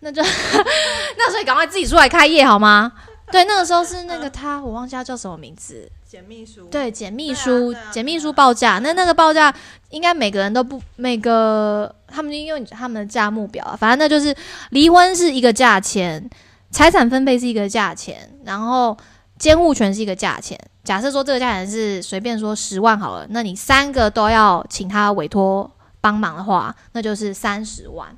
[0.00, 0.22] 那就
[1.18, 2.92] 那所以赶快自己出来开业好吗？
[3.32, 5.90] 对，那个时候是那个他，我忘记他叫什么名字。
[6.06, 6.66] 简秘书。
[6.70, 9.52] 对，简秘书，简秘书报价，那那个报价
[9.90, 14.34] 应该每个人都不每个他们因为他们的价目表啊，反正那就是
[14.70, 16.30] 离婚是一个价钱，
[16.70, 18.96] 财产分配是一个价钱，然后
[19.38, 20.58] 监护权是一个价钱。
[20.84, 25.68] 假设说这个价钱是随便说十万好了，那你三个都要请他委托
[26.00, 28.16] 帮忙的话，那就是三十万。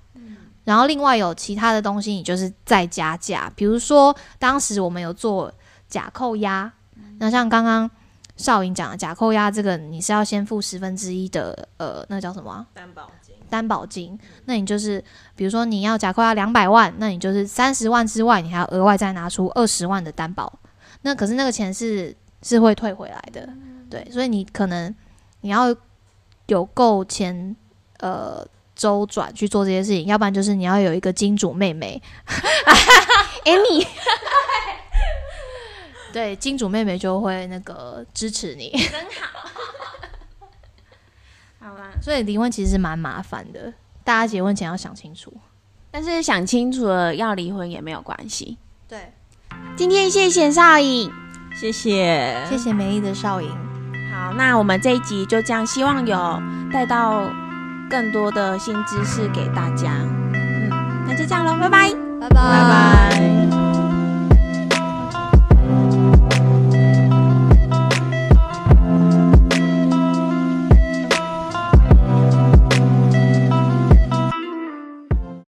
[0.68, 5.50] 然后另外有其他的东西，你就是再加价，比如说当时我们有做
[5.88, 6.70] 假扣押，
[7.18, 7.90] 那像刚刚
[8.36, 13.34] 少颖讲的假扣押这个，你是要先付十分之一的呃，那叫什么啊、担保金。
[13.48, 14.18] 担保金？
[14.44, 15.02] 那你就是
[15.34, 20.52] 比如说你要假扣押两百万，那你就是三十万之外，你还要额外再拿出二十万的担保。
[21.00, 23.48] 那可是那个钱是是会退回来的，
[23.88, 24.94] 对，所以你可能
[25.40, 25.74] 你要
[26.48, 27.56] 有够钱
[28.00, 28.46] 呃
[28.78, 32.00] 周转去做这些事情，要不然就是你要有一个金主妹妹
[33.44, 33.86] ，，Amy，
[36.14, 38.72] 对，金主妹妹就会那个支持你。
[41.58, 43.74] 好啦，所以离婚其实是蛮麻烦的，
[44.04, 45.34] 大家结婚前要想清楚。
[45.90, 48.56] 但是想清楚了，要离婚也没有关系。
[48.86, 49.12] 对，
[49.76, 51.12] 今天谢谢少颖。
[51.58, 53.50] 谢谢，谢谢美丽的少颖，
[54.12, 56.40] 好，那我们这一集就这样，希望有
[56.72, 57.28] 带到
[57.89, 59.93] 更多的新知识给大家。
[60.32, 60.70] 嗯，
[61.07, 61.91] 那就这样喽，拜拜。
[62.20, 63.47] 拜拜拜拜。